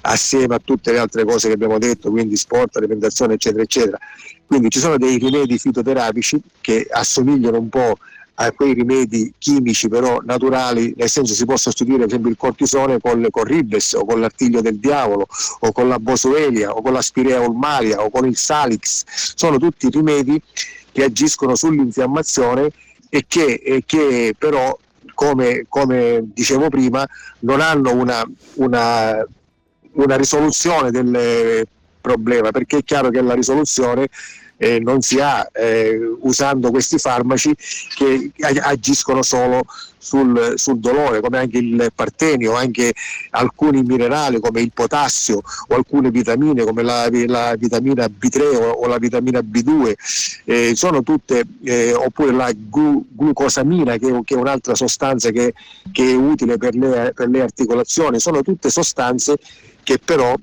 assieme 0.00 0.54
a 0.54 0.60
tutte 0.64 0.92
le 0.92 0.98
altre 0.98 1.26
cose 1.26 1.48
che 1.48 1.52
abbiamo 1.52 1.76
detto, 1.76 2.08
quindi 2.08 2.38
sport, 2.38 2.74
alimentazione, 2.78 3.34
eccetera, 3.34 3.62
eccetera. 3.62 3.98
Quindi 4.46 4.70
ci 4.70 4.78
sono 4.78 4.96
dei 4.96 5.18
rimedi 5.18 5.58
fitoterapici 5.58 6.40
che 6.62 6.86
assomigliano 6.90 7.58
un 7.58 7.68
po' 7.68 7.98
a 8.40 8.50
quei 8.52 8.72
rimedi 8.72 9.34
chimici 9.36 9.88
però 9.88 10.20
naturali, 10.24 10.94
nel 10.96 11.10
senso 11.10 11.34
si 11.34 11.44
può 11.44 11.58
sostituire 11.58 11.98
per 11.98 12.06
esempio 12.06 12.30
il 12.30 12.38
cortisone 12.38 12.98
con, 12.98 13.26
con 13.30 13.44
ribes 13.44 13.92
o 13.92 14.06
con 14.06 14.20
l'artiglio 14.20 14.62
del 14.62 14.78
diavolo 14.78 15.26
o 15.58 15.72
con 15.72 15.86
la 15.86 15.98
bosuelia 15.98 16.70
o 16.70 16.80
con 16.80 16.94
la 16.94 17.02
spirea 17.02 17.40
ulmaria 17.40 18.00
o 18.00 18.08
con 18.08 18.24
il 18.26 18.38
salix, 18.38 19.04
sono 19.34 19.58
tutti 19.58 19.90
rimedi 19.90 20.40
che 20.98 21.04
agiscono 21.04 21.54
sull'infiammazione 21.54 22.70
e 23.08 23.24
che, 23.28 23.60
e 23.64 23.84
che 23.86 24.34
però, 24.36 24.76
come, 25.14 25.66
come, 25.68 26.22
dicevo 26.34 26.68
prima, 26.68 27.06
non 27.40 27.60
hanno 27.60 27.94
una, 27.94 28.28
una, 28.54 29.24
una 29.92 30.16
risoluzione 30.16 30.90
del 30.90 31.64
problema, 32.00 32.50
perché 32.50 32.78
è 32.78 32.82
chiaro 32.82 33.10
che 33.10 33.22
la 33.22 33.34
risoluzione 33.34 34.08
eh, 34.58 34.80
non 34.80 35.00
si 35.00 35.20
ha 35.20 35.48
eh, 35.52 35.98
usando 36.20 36.70
questi 36.70 36.98
farmaci 36.98 37.54
che 37.96 38.30
agiscono 38.60 39.22
solo 39.22 39.64
sul, 39.98 40.54
sul, 40.56 40.78
dolore, 40.78 41.20
come 41.20 41.38
anche 41.38 41.58
il 41.58 41.90
partenio, 41.94 42.54
anche 42.54 42.92
alcuni 43.30 43.82
minerali 43.82 44.40
come 44.40 44.60
il 44.60 44.72
potassio 44.72 45.42
o 45.68 45.74
alcune 45.74 46.10
vitamine 46.10 46.64
come 46.64 46.82
la, 46.82 47.08
la 47.26 47.54
vitamina 47.56 48.06
B3 48.06 48.56
o, 48.56 48.70
o, 48.70 48.86
la 48.86 48.98
vitamina 48.98 49.40
B2, 49.40 49.92
eh, 50.44 50.72
sono 50.74 51.02
tutte, 51.02 51.44
eh, 51.64 51.92
oppure 51.92 52.32
la 52.32 52.50
glu, 52.52 53.04
glucosamina 53.10 53.96
che, 53.96 54.20
che, 54.24 54.34
è 54.34 54.38
un'altra 54.38 54.74
sostanza 54.74 55.30
che, 55.30 55.54
che 55.92 56.10
è 56.10 56.14
utile 56.14 56.56
per 56.56 56.74
le, 56.74 57.12
per 57.14 57.28
le 57.28 57.42
articolazioni, 57.42 58.18
sono 58.18 58.42
tutte 58.42 58.70
sostanze 58.70 59.36
che 59.82 59.98
però 59.98 60.34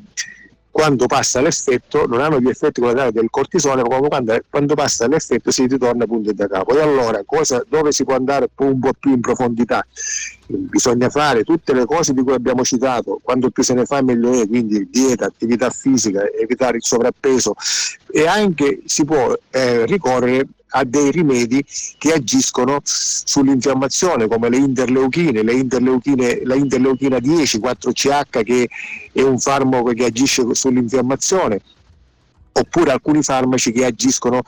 quando 0.76 1.06
passa 1.06 1.40
l'effetto 1.40 2.06
non 2.06 2.20
hanno 2.20 2.38
gli 2.42 2.50
effetti 2.50 2.82
collaterali 2.82 3.14
del 3.14 3.30
cortisone, 3.30 3.82
ma 3.82 3.98
quando, 3.98 4.38
quando 4.50 4.74
passa 4.74 5.08
l'effetto 5.08 5.50
si 5.50 5.68
ritorna 5.68 6.06
punto 6.06 6.34
da 6.34 6.48
capo. 6.48 6.76
E 6.76 6.82
allora 6.82 7.24
cosa, 7.26 7.64
dove 7.66 7.94
si 7.94 8.04
può 8.04 8.14
andare 8.14 8.50
un 8.58 8.78
po' 8.82 8.92
più 9.00 9.12
in 9.12 9.22
profondità? 9.22 9.88
Bisogna 10.46 11.08
fare 11.08 11.46
tutte 11.46 11.74
le 11.74 11.86
cose 11.86 12.12
di 12.12 12.22
cui 12.22 12.34
abbiamo 12.34 12.66
citato, 12.66 13.22
quanto 13.24 13.52
più 13.52 13.64
se 13.64 13.74
ne 13.74 13.86
fa 13.86 14.02
meglio 14.02 14.34
è, 14.34 14.46
quindi 14.46 14.90
dieta, 14.92 15.28
attività 15.28 15.70
fisica, 15.70 16.30
evitare 16.30 16.76
il 16.76 16.84
sovrappeso 16.84 17.54
e 18.12 18.28
anche 18.28 18.82
si 18.84 19.06
può 19.06 19.34
eh, 19.52 19.86
ricorrere 19.86 20.46
a 20.70 20.84
dei 20.84 21.12
rimedi 21.12 21.64
che 21.98 22.14
agiscono 22.14 22.80
sull'infiammazione 22.84 24.28
come 24.28 24.50
le 24.50 24.58
interleuchine, 24.58 25.42
le 25.44 25.54
interleuchine 25.54 26.42
la 26.44 26.56
interleuchina 26.56 27.20
10, 27.20 27.60
4CH 27.60 28.44
che 28.44 28.70
è 29.12 29.22
un 29.22 29.40
farmaco 29.40 29.94
che 29.94 30.06
agisce 30.06 30.44
sull'infiammazione, 30.52 31.62
oppure 32.52 32.92
alcuni 32.92 33.22
farmaci 33.22 33.72
che 33.72 33.86
agiscono 33.86 34.42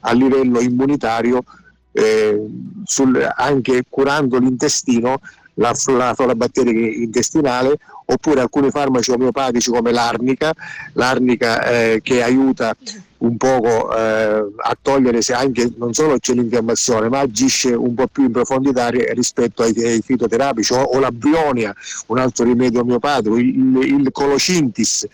a 0.00 0.12
livello 0.12 0.60
immunitario 0.60 1.44
eh, 1.92 2.46
sul, 2.84 3.32
anche 3.36 3.84
curando 3.88 4.38
l'intestino 4.38 5.20
la, 5.54 5.74
la 5.86 6.14
flora 6.14 6.34
intestinale 6.54 7.76
oppure 8.06 8.40
alcuni 8.40 8.70
farmaci 8.70 9.10
omeopatici 9.10 9.70
come 9.70 9.92
l'arnica, 9.92 10.52
l'arnica 10.94 11.62
eh, 11.64 12.00
che 12.02 12.22
aiuta 12.22 12.74
un 13.20 13.36
poco 13.36 13.94
eh, 13.96 14.44
a 14.56 14.78
togliere 14.80 15.20
se 15.22 15.32
anche 15.32 15.70
non 15.76 15.92
solo 15.92 16.18
c'è 16.18 16.32
l'infiammazione 16.34 17.08
ma 17.08 17.20
agisce 17.20 17.72
un 17.72 17.94
po' 17.94 18.06
più 18.06 18.24
in 18.24 18.32
profondità 18.32 18.88
rispetto 18.88 19.62
ai, 19.62 19.74
ai 19.84 20.00
fitoterapici 20.02 20.72
o, 20.72 20.80
o, 20.80 20.98
la 20.98 21.10
brionia, 21.10 21.74
un 22.06 22.18
altro 22.18 22.44
rimedio 22.44 22.80
omeopatico, 22.80 23.36
il, 23.36 23.78
il 23.82 24.08
colocintis, 24.12 25.06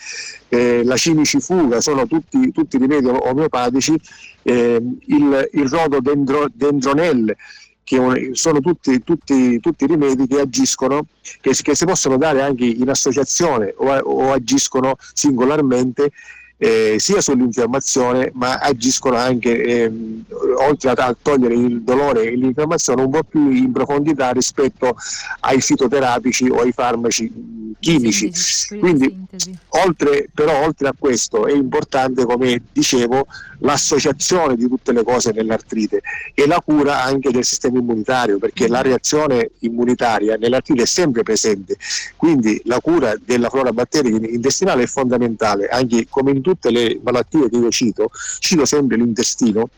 eh, 0.48 0.84
la 0.84 0.96
cimicifuga, 0.96 1.80
sono 1.80 2.06
tutti, 2.06 2.52
tutti 2.52 2.78
rimedi 2.78 3.06
omeopatici, 3.08 3.98
eh, 4.42 4.80
il, 5.06 5.48
il 5.52 5.68
rododendronelle 5.68 7.36
che 7.82 8.30
sono 8.32 8.58
tutti, 8.60 9.02
tutti, 9.04 9.60
tutti 9.60 9.86
rimedi 9.86 10.26
che 10.26 10.40
agiscono, 10.40 11.06
che, 11.40 11.52
che, 11.52 11.74
si 11.76 11.84
possono 11.84 12.16
dare 12.16 12.42
anche 12.42 12.64
in 12.64 12.88
associazione 12.88 13.72
o, 13.76 13.96
o 13.96 14.32
agiscono 14.32 14.96
singolarmente 15.12 16.10
eh, 16.58 16.96
sia 16.98 17.20
sull'infiammazione 17.20 18.30
ma 18.34 18.58
agiscono 18.58 19.16
anche 19.16 19.62
ehm, 19.62 20.24
oltre 20.56 20.90
a, 20.90 21.16
togliere 21.20 21.54
il 21.54 21.82
dolore 21.82 22.24
e 22.24 22.36
l'infiammazione 22.36 23.02
un 23.02 23.10
po' 23.10 23.22
più 23.24 23.50
in 23.50 23.72
profondità 23.72 24.30
rispetto 24.30 24.96
ai 25.40 25.60
fitoterapici 25.60 26.48
o 26.48 26.60
ai 26.60 26.72
farmaci 26.72 27.56
chimici. 27.78 28.30
Sintesi, 28.32 28.78
Quindi 28.78 29.26
oltre, 29.68 30.28
però 30.32 30.64
oltre 30.64 30.88
a 30.88 30.94
questo 30.98 31.46
è 31.46 31.52
importante 31.52 32.24
come 32.24 32.62
dicevo 32.72 33.26
l'associazione 33.60 34.56
di 34.56 34.68
tutte 34.68 34.92
le 34.92 35.02
cose 35.02 35.32
nell'artrite 35.32 36.02
e 36.34 36.46
la 36.46 36.60
cura 36.64 37.02
anche 37.02 37.30
del 37.30 37.44
sistema 37.44 37.78
immunitario 37.78 38.38
perché 38.38 38.68
la 38.68 38.82
reazione 38.82 39.50
immunitaria 39.60 40.36
nell'artrite 40.36 40.82
è 40.82 40.86
sempre 40.86 41.22
presente. 41.22 41.76
Quindi 42.16 42.60
la 42.64 42.80
cura 42.80 43.14
della 43.22 43.50
flora 43.50 43.72
batterica 43.72 44.26
intestinale 44.26 44.84
è 44.84 44.86
fondamentale 44.86 45.68
anche 45.68 46.06
come 46.08 46.30
in 46.30 46.42
tutte 46.46 46.70
le 46.70 47.00
malattie 47.02 47.50
che 47.50 47.56
io 47.56 47.70
cito, 47.70 48.08
cito 48.38 48.64
sempre 48.64 48.96
l'intestino, 48.96 49.68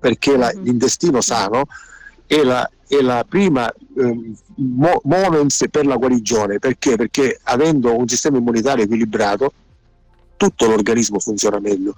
perché 0.00 0.36
la, 0.36 0.52
mm-hmm. 0.52 0.64
l'intestino 0.64 1.20
sano 1.20 1.62
è 2.26 2.42
la, 2.42 2.68
è 2.88 3.00
la 3.00 3.24
prima 3.28 3.70
eh, 3.70 4.32
mo- 4.56 5.00
moments 5.04 5.64
per 5.70 5.86
la 5.86 5.96
guarigione, 5.96 6.58
perché? 6.58 6.96
Perché 6.96 7.38
avendo 7.44 7.96
un 7.96 8.08
sistema 8.08 8.38
immunitario 8.38 8.82
equilibrato, 8.82 9.52
tutto 10.36 10.66
l'organismo 10.66 11.20
funziona 11.20 11.60
meglio, 11.60 11.94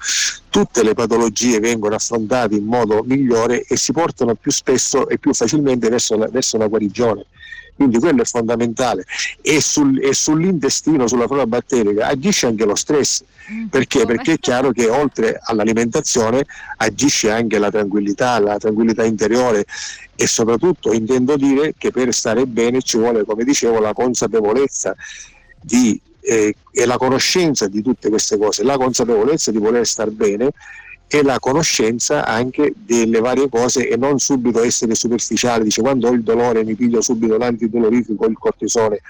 tutte 0.51 0.83
le 0.83 0.93
patologie 0.93 1.61
vengono 1.61 1.95
affrontate 1.95 2.57
in 2.57 2.67
modo 2.67 3.03
migliore 3.05 3.63
e 3.63 3.79
si 3.79 3.93
portano 3.93 4.35
più 4.35 4.51
spesso 4.51 5.09
e 5.09 5.17
più 5.17 5.33
facilmente 5.33 5.89
verso 5.89 6.15
la, 6.19 6.29
verso 6.29 6.59
la 6.59 6.67
guarigione 6.67 7.25
quindi 7.77 7.99
quello 7.99 8.23
è 8.23 8.25
fondamentale. 8.25 9.05
E, 9.41 9.61
sul, 9.61 10.03
e 10.03 10.15
sull'intestino, 10.15 11.07
sulla 11.07 11.27
flora 11.27 11.47
batterica 11.47 12.07
agisce 12.07 12.47
anche 12.47 12.65
lo 12.65 12.75
stress, 12.75 13.23
mm, 13.51 13.67
perché? 13.67 14.07
Perché 14.07 14.35
è 14.35 14.39
chiaro 14.39 14.71
che 14.71 14.89
oltre 14.89 15.41
all'alimentazione 15.43 16.45
agisce 16.79 17.31
anche 17.31 17.59
la 17.59 17.71
tranquillità, 17.71 18.39
la 18.39 18.59
tranquillità 18.59 19.05
interiore. 19.05 19.65
E 20.17 20.27
soprattutto 20.29 20.93
intendo 20.93 21.37
dire 21.37 21.75
che 21.77 21.91
per 21.91 22.15
stare 22.15 22.47
bene 22.47 22.81
ci 22.83 22.97
vuole, 22.97 23.25
come 23.25 23.43
dicevo, 23.43 23.81
la 23.81 23.93
consapevolezza 23.93 24.95
di, 25.61 26.01
eh, 26.21 26.55
e 26.71 26.87
la 26.87 26.97
conoscenza 26.97 27.67
di 27.67 27.83
tutte 27.83 28.09
queste 28.09 28.39
cose, 28.39 28.63
la 28.63 28.77
consapevolezza 28.77 29.51
di 29.51 29.59
voler 29.59 29.85
star 29.87 30.11
bene 30.11 30.51
e 31.07 31.23
la 31.23 31.39
conoscenza 31.39 32.25
anche 32.27 32.73
delle 32.77 33.21
varie 33.21 33.49
cose 33.49 33.89
e 33.89 33.97
non 33.97 34.19
subito 34.19 34.63
essere 34.63 34.95
superficiali, 34.95 35.65
dice 35.65 35.81
quando 35.81 36.09
ho 36.09 36.13
il 36.13 36.23
dolore 36.23 36.65
mi 36.65 36.75
piglio 36.75 37.01
subito 37.01 37.37
l'antidolorifico, 37.37 38.27
il 38.27 38.37
cortisone, 38.39 39.01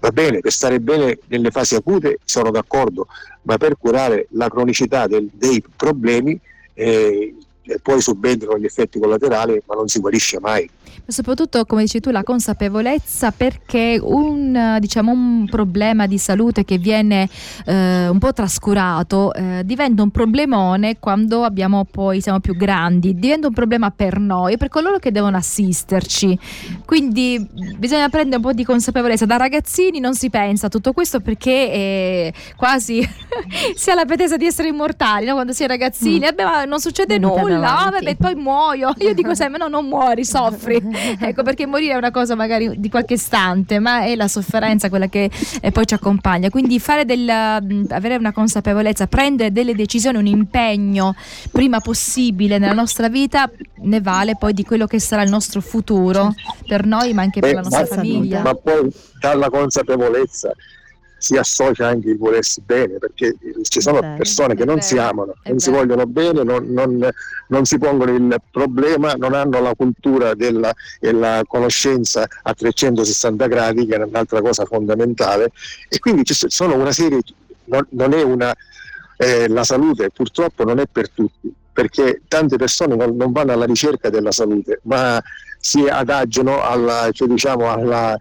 va 0.00 0.10
bene, 0.10 0.40
per 0.40 0.52
stare 0.52 0.80
bene 0.80 1.18
nelle 1.26 1.50
fasi 1.50 1.74
acute 1.74 2.20
sono 2.24 2.50
d'accordo, 2.50 3.06
ma 3.42 3.58
per 3.58 3.76
curare 3.76 4.28
la 4.30 4.48
cronicità 4.48 5.06
del, 5.06 5.28
dei 5.32 5.62
problemi 5.76 6.38
eh, 6.74 7.34
poi 7.82 8.00
subentrano 8.00 8.58
gli 8.58 8.64
effetti 8.64 8.98
collaterali, 8.98 9.62
ma 9.66 9.74
non 9.74 9.88
si 9.88 10.00
guarisce 10.00 10.38
mai. 10.40 10.68
Soprattutto 11.06 11.64
come 11.64 11.82
dici 11.82 12.00
tu 12.00 12.10
la 12.10 12.22
consapevolezza 12.22 13.32
perché 13.32 13.98
un, 14.00 14.76
diciamo, 14.78 15.10
un 15.10 15.46
problema 15.50 16.06
di 16.06 16.18
salute 16.18 16.64
che 16.64 16.78
viene 16.78 17.28
eh, 17.66 18.08
un 18.08 18.18
po' 18.18 18.32
trascurato 18.32 19.32
eh, 19.32 19.62
diventa 19.64 20.02
un 20.02 20.10
problemone 20.10 20.98
quando 20.98 21.42
abbiamo 21.42 21.86
poi 21.90 22.20
siamo 22.20 22.40
più 22.40 22.56
grandi. 22.56 23.14
Diventa 23.14 23.48
un 23.48 23.54
problema 23.54 23.90
per 23.90 24.18
noi 24.18 24.54
e 24.54 24.56
per 24.56 24.68
coloro 24.68 24.98
che 24.98 25.10
devono 25.10 25.36
assisterci. 25.36 26.38
Quindi 26.84 27.48
bisogna 27.76 28.08
prendere 28.08 28.36
un 28.36 28.42
po' 28.42 28.52
di 28.52 28.64
consapevolezza. 28.64 29.26
Da 29.26 29.36
ragazzini 29.36 29.98
non 29.98 30.14
si 30.14 30.30
pensa 30.30 30.66
a 30.66 30.68
tutto 30.68 30.92
questo 30.92 31.20
perché 31.20 31.50
eh, 31.50 32.32
quasi 32.56 33.02
si 33.74 33.90
ha 33.90 33.94
la 33.94 34.04
pretesa 34.04 34.36
di 34.36 34.46
essere 34.46 34.68
immortali 34.68 35.26
no? 35.26 35.34
quando 35.34 35.52
si 35.52 35.64
è 35.64 35.66
ragazzini 35.66 36.26
mm. 36.26 36.34
Beh, 36.34 36.66
non 36.66 36.80
succede 36.80 37.18
nulla 37.18 37.51
oh, 37.56 37.90
vabbè, 37.90 38.16
poi 38.16 38.34
muoio. 38.34 38.92
Io 38.98 39.14
dico 39.14 39.34
sempre 39.34 39.58
no, 39.58 39.68
non 39.68 39.86
muori, 39.86 40.24
soffri. 40.24 40.80
ecco, 41.20 41.42
perché 41.42 41.66
morire 41.66 41.94
è 41.94 41.96
una 41.96 42.10
cosa 42.10 42.34
magari 42.34 42.78
di 42.78 42.88
qualche 42.88 43.14
istante, 43.14 43.78
ma 43.78 44.04
è 44.04 44.14
la 44.16 44.28
sofferenza 44.28 44.88
quella 44.88 45.08
che 45.08 45.30
eh, 45.60 45.70
poi 45.70 45.86
ci 45.86 45.94
accompagna. 45.94 46.50
Quindi 46.50 46.78
fare 46.78 47.04
del, 47.04 47.28
avere 47.28 48.16
una 48.16 48.32
consapevolezza, 48.32 49.06
prendere 49.06 49.52
delle 49.52 49.74
decisioni, 49.74 50.18
un 50.18 50.26
impegno 50.26 51.14
prima 51.50 51.80
possibile 51.80 52.58
nella 52.58 52.72
nostra 52.72 53.08
vita 53.08 53.50
ne 53.84 54.00
vale 54.00 54.36
poi 54.36 54.52
di 54.52 54.64
quello 54.64 54.86
che 54.86 55.00
sarà 55.00 55.22
il 55.22 55.30
nostro 55.30 55.60
futuro 55.60 56.34
per 56.66 56.86
noi, 56.86 57.12
ma 57.12 57.22
anche 57.22 57.40
per 57.40 57.50
eh, 57.50 57.54
la 57.54 57.60
nostra 57.62 57.86
famiglia. 57.86 58.42
Ma 58.42 58.54
poi 58.54 58.92
dalla 59.20 59.50
consapevolezza 59.50 60.52
si 61.22 61.36
associa 61.36 61.86
anche 61.86 62.10
il 62.10 62.18
volersi 62.18 62.60
bene, 62.66 62.98
perché 62.98 63.36
ci 63.62 63.80
sono 63.80 64.00
vero, 64.00 64.16
persone 64.16 64.56
che 64.56 64.64
non 64.64 64.74
vero, 64.74 64.86
si 64.86 64.98
amano, 64.98 65.34
non 65.44 65.58
si 65.60 65.70
vogliono 65.70 66.04
bene, 66.04 66.42
non, 66.42 66.64
non, 66.66 67.08
non, 67.46 67.64
si 67.64 67.78
pongono 67.78 68.12
il 68.12 68.42
problema, 68.50 69.12
non 69.12 69.32
hanno 69.32 69.60
la 69.60 69.72
cultura 69.76 70.34
della, 70.34 70.74
e 70.98 71.12
la 71.12 71.44
conoscenza 71.46 72.26
a 72.42 72.52
360 72.52 73.46
gradi, 73.46 73.86
che 73.86 73.94
è 73.94 74.02
un'altra 74.02 74.42
cosa 74.42 74.64
fondamentale, 74.64 75.52
e 75.88 76.00
quindi 76.00 76.24
ci 76.24 76.34
sono 76.34 76.74
una 76.74 76.90
serie, 76.90 77.20
non, 77.66 77.86
non 77.90 78.14
è 78.14 78.22
una, 78.22 78.52
eh, 79.16 79.46
la 79.46 79.62
salute 79.62 80.10
purtroppo 80.10 80.64
non 80.64 80.80
è 80.80 80.86
per 80.90 81.08
tutti, 81.08 81.54
perché 81.72 82.22
tante 82.26 82.56
persone 82.56 82.96
non, 82.96 83.14
non 83.14 83.30
vanno 83.30 83.52
alla 83.52 83.64
ricerca 83.64 84.10
della 84.10 84.32
salute, 84.32 84.80
ma 84.82 85.22
si 85.64 85.86
adagiano 85.86 86.60
alla, 86.60 87.08
cioè 87.12 87.28
diciamo 87.28 87.70
alla, 87.70 88.16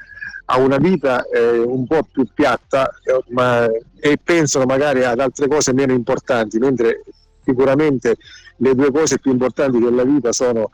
a 0.45 0.57
una 0.59 0.77
vita 0.77 1.23
eh, 1.23 1.57
un 1.57 1.87
po' 1.87 2.07
più 2.11 2.23
piatta 2.31 2.87
eh, 3.03 3.23
ma, 3.29 3.67
e 3.99 4.19
pensano 4.23 4.65
magari 4.65 5.03
ad 5.03 5.19
altre 5.19 5.47
cose 5.47 5.73
meno 5.73 5.91
importanti, 5.91 6.59
mentre 6.59 7.03
sicuramente 7.43 8.17
le 8.57 8.75
due 8.75 8.91
cose 8.91 9.17
più 9.17 9.31
importanti 9.31 9.79
della 9.79 10.03
vita 10.03 10.31
sono 10.31 10.69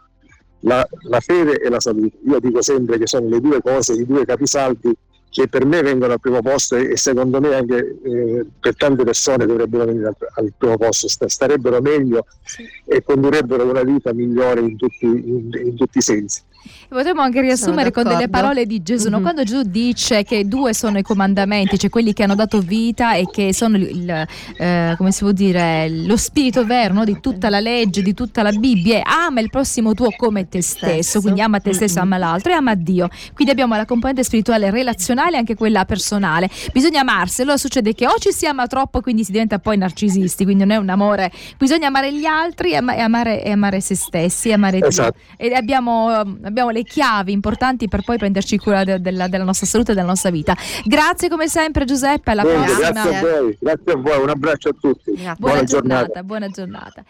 la, 0.62 0.86
la 1.04 1.22
fede 1.22 1.58
e 1.58 1.70
la 1.70 1.80
salute. 1.80 2.18
Io 2.28 2.40
dico 2.42 2.62
sempre 2.62 2.98
che 2.98 3.08
sono 3.08 3.30
le 3.30 3.40
due 3.40 3.62
cose, 3.62 3.94
i 3.94 4.06
due 4.06 4.26
capisaldi 4.26 4.94
che 5.30 5.48
per 5.48 5.66
me 5.66 5.82
vengono 5.82 6.14
al 6.14 6.20
primo 6.20 6.42
posto 6.42 6.76
e, 6.76 6.98
secondo 6.98 7.40
me 7.40 7.56
anche 7.56 8.00
eh, 8.04 8.46
per 8.60 8.76
tante 8.76 9.06
persone 9.06 9.46
dovrebbero 9.46 9.86
venire 9.86 10.08
al, 10.08 10.16
al 10.36 10.54
primo 10.58 10.78
posto, 10.78 11.08
starebbero 11.08 11.80
meglio 11.80 12.26
sì. 12.44 12.68
e 12.86 13.04
condurrebbero 13.04 13.70
una 13.70 13.84
vita 13.84 14.12
migliore 14.12 14.60
in 14.60 14.76
tutti, 14.76 15.06
in, 15.06 15.50
in 15.64 15.76
tutti 15.76 16.00
i 16.00 16.02
sensi. 16.02 16.42
Potremmo 16.90 17.22
anche 17.22 17.42
riassumere 17.42 17.92
con 17.92 18.04
delle 18.04 18.30
parole 18.30 18.66
di 18.66 18.82
Gesù, 18.82 19.10
mm-hmm. 19.10 19.22
quando 19.22 19.44
Gesù 19.44 19.64
dice 19.64 20.24
che 20.24 20.48
due 20.48 20.74
sono 20.74 20.98
i 20.98 21.02
comandamenti, 21.02 21.78
cioè 21.78 21.90
quelli 21.90 22.14
che 22.14 22.24
hanno 22.24 22.36
dato 22.36 22.60
vita 22.60 23.14
e 23.16 23.26
che 23.30 23.54
sono 23.54 23.76
il, 23.76 24.10
eh, 24.58 24.94
come 24.98 25.12
si 25.12 25.24
può 25.24 25.32
dire, 25.32 25.90
lo 25.90 26.16
spirito 26.16 26.66
vero 26.66 26.94
no? 26.94 27.04
di 27.04 27.20
tutta 27.20 27.50
la 27.50 27.60
legge, 27.60 28.02
di 28.02 28.14
tutta 28.14 28.42
la 28.42 28.52
Bibbia, 28.52 29.04
ama 29.04 29.42
il 29.42 29.50
prossimo 29.50 29.94
tuo 29.94 30.12
come 30.16 30.48
te 30.48 30.62
stesso, 30.62 31.20
quindi 31.20 31.42
ama 31.42 31.60
te 31.60 31.74
stesso, 31.74 32.00
ama 32.00 32.18
l'altro 32.18 32.52
e 32.52 32.56
ama 32.56 32.74
Dio. 32.76 33.10
Quindi 33.34 33.52
abbiamo 33.52 33.76
la 33.76 33.86
componente 33.86 34.24
spirituale 34.24 34.70
relazionale 34.70 35.36
e 35.36 35.40
anche 35.40 35.56
quella 35.56 35.84
personale. 35.84 36.50
Bisogna 36.72 37.02
amarsi, 37.02 37.42
allora 37.42 37.58
succede 37.58 37.94
che 37.94 38.08
o 38.08 38.16
ci 38.18 38.32
si 38.32 38.46
ama 38.46 38.66
troppo, 38.68 39.02
quindi 39.02 39.24
si 39.26 39.32
diventa 39.32 39.60
poi 39.60 39.78
narcisisti, 39.78 40.46
quindi 40.46 40.64
non 40.64 40.72
è 40.72 40.78
un 40.78 40.90
amore, 40.90 41.32
bisogna 41.58 41.88
amare 41.88 42.14
gli 42.14 42.26
altri 42.26 42.72
e, 42.72 42.76
amare, 42.78 43.44
e 43.44 43.52
amare 43.52 43.82
se 43.82 43.96
stessi, 43.96 44.52
amare 44.54 44.80
esatto. 44.82 45.18
Dio. 45.38 45.48
E 45.50 45.54
abbiamo, 45.54 46.24
abbiamo 46.48 46.70
le 46.70 46.84
chiavi 46.84 47.32
importanti 47.32 47.88
per 47.88 48.02
poi 48.04 48.18
prenderci 48.18 48.58
cura 48.58 48.84
de- 48.84 49.00
della, 49.02 49.28
della, 49.28 49.44
nostra 49.44 49.66
salute 49.66 49.92
e 49.92 49.96
della 49.96 50.08
nostra 50.08 50.30
vita. 50.30 50.56
Grazie 50.84 51.30
come 51.30 51.48
sempre 51.48 51.86
Giuseppe, 51.86 52.32
alla 52.32 52.44
Bene, 52.44 52.66
prossima. 52.66 52.92
Grazie 52.92 53.16
a 53.16 53.22
voi, 53.22 53.58
grazie 53.60 53.92
a 53.92 53.96
voi, 53.96 54.22
un 54.22 54.30
abbraccio 54.30 54.70
a 54.70 54.76
tutti. 54.80 55.12
Buona, 55.12 55.36
buona 55.38 55.64
giornata, 55.64 56.00
giornata, 56.00 56.24
buona 56.24 56.48
giornata. 56.50 57.04